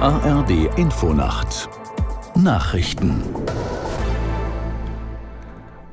[0.00, 1.70] ARD Infonacht
[2.34, 3.22] Nachrichten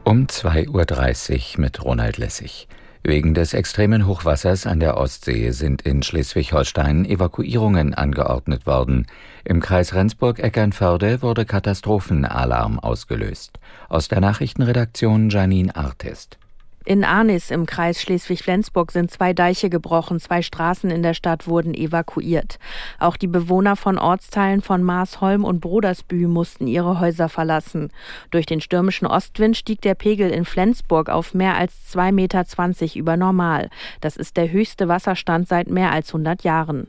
[0.03, 2.67] um 2.30 Uhr mit Ronald Lessig.
[3.01, 9.07] Wegen des extremen Hochwassers an der Ostsee sind in Schleswig-Holstein Evakuierungen angeordnet worden.
[9.45, 13.57] Im Kreis Rendsburg-Eckernförde wurde Katastrophenalarm ausgelöst.
[13.87, 16.37] Aus der Nachrichtenredaktion Janine Artist.
[16.85, 21.73] In Arnis im Kreis Schleswig-Flensburg sind zwei Deiche gebrochen, zwei Straßen in der Stadt wurden
[21.73, 22.59] evakuiert.
[22.99, 27.89] Auch die Bewohner von Ortsteilen von Marsholm und Brodersbü mussten ihre Häuser verlassen.
[28.31, 33.15] Durch den stürmischen Ostwind stieg der Pegel in Flensburg auf mehr als 2,20 Meter über
[33.15, 33.69] Normal.
[34.01, 36.87] Das ist der höchste Wasserstand seit mehr als 100 Jahren.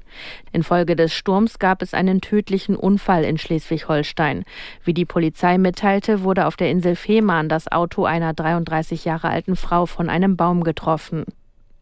[0.51, 4.45] Infolge des Sturms gab es einen tödlichen Unfall in Schleswig-Holstein.
[4.83, 9.55] Wie die Polizei mitteilte, wurde auf der Insel Fehmarn das Auto einer 33 Jahre alten
[9.84, 11.24] Frau von einem Baum getroffen.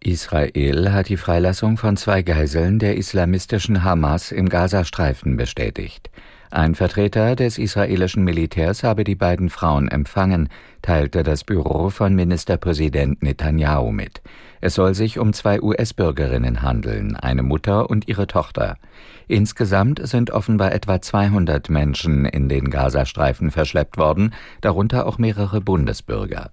[0.01, 6.11] Israel hat die Freilassung von zwei Geiseln der islamistischen Hamas im Gazastreifen bestätigt.
[6.51, 10.49] Ein Vertreter des israelischen Militärs habe die beiden Frauen empfangen,
[10.83, 14.21] teilte das Büro von Ministerpräsident Netanyahu mit.
[14.61, 18.79] Es soll sich um zwei US-Bürgerinnen handeln, eine Mutter und ihre Tochter.
[19.29, 26.51] Insgesamt sind offenbar etwa 200 Menschen in den Gazastreifen verschleppt worden, darunter auch mehrere Bundesbürger.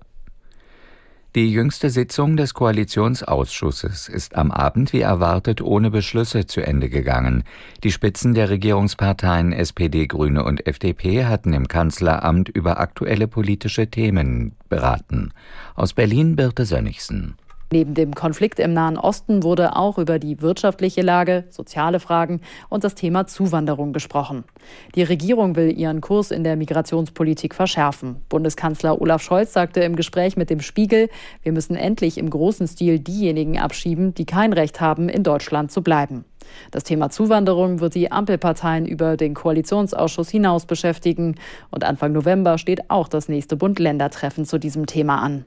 [1.36, 7.44] Die jüngste Sitzung des Koalitionsausschusses ist am Abend wie erwartet ohne Beschlüsse zu Ende gegangen.
[7.84, 14.56] Die Spitzen der Regierungsparteien SPD, Grüne und FDP hatten im Kanzleramt über aktuelle politische Themen
[14.70, 15.32] beraten.
[15.76, 17.36] Aus Berlin Birte Sönnigsen.
[17.72, 22.84] Neben dem Konflikt im Nahen Osten wurde auch über die wirtschaftliche Lage, soziale Fragen und
[22.84, 24.44] das Thema Zuwanderung gesprochen.
[24.96, 28.16] Die Regierung will ihren Kurs in der Migrationspolitik verschärfen.
[28.28, 31.10] Bundeskanzler Olaf Scholz sagte im Gespräch mit dem Spiegel,
[31.44, 35.84] wir müssen endlich im großen Stil diejenigen abschieben, die kein Recht haben, in Deutschland zu
[35.84, 36.26] bleiben.
[36.72, 41.36] Das Thema Zuwanderung wird die Ampelparteien über den Koalitionsausschuss hinaus beschäftigen.
[41.70, 45.46] Und Anfang November steht auch das nächste Bund-Länder-Treffen zu diesem Thema an.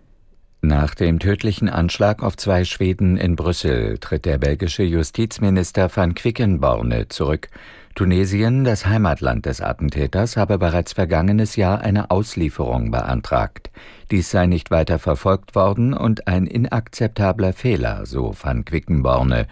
[0.64, 7.08] Nach dem tödlichen Anschlag auf zwei Schweden in Brüssel tritt der belgische Justizminister van Quickenborne
[7.08, 7.48] zurück.
[7.96, 13.72] Tunesien, das Heimatland des Attentäters, habe bereits vergangenes Jahr eine Auslieferung beantragt.
[14.12, 19.48] Dies sei nicht weiter verfolgt worden und ein inakzeptabler Fehler, so van Quickenborne.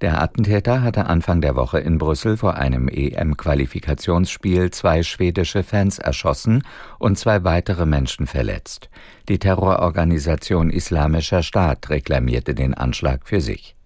[0.00, 6.62] Der Attentäter hatte Anfang der Woche in Brüssel vor einem EM-Qualifikationsspiel zwei schwedische Fans erschossen
[6.98, 8.88] und zwei weitere Menschen verletzt.
[9.28, 13.76] Die Terrororganisation Islamischer Staat reklamierte den Anschlag für sich.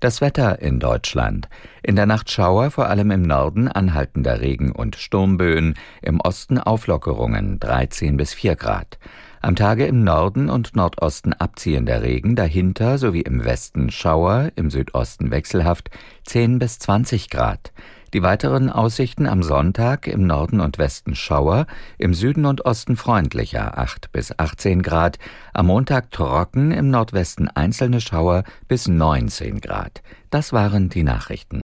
[0.00, 1.48] Das Wetter in Deutschland.
[1.84, 7.60] In der Nacht Schauer, vor allem im Norden anhaltender Regen und Sturmböen, im Osten Auflockerungen
[7.60, 8.98] 13 bis 4 Grad.
[9.40, 15.30] Am Tage im Norden und Nordosten abziehender Regen, dahinter sowie im Westen Schauer, im Südosten
[15.30, 15.90] wechselhaft
[16.24, 17.72] 10 bis 20 Grad.
[18.14, 21.66] Die weiteren Aussichten am Sonntag im Norden und Westen Schauer,
[21.98, 25.18] im Süden und Osten freundlicher 8 bis 18 Grad,
[25.52, 30.02] am Montag trocken, im Nordwesten einzelne Schauer bis 19 Grad.
[30.30, 31.60] Das waren die Nachrichten.